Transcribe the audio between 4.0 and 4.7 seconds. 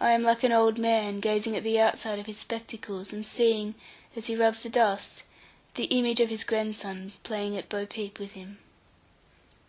as he rubs the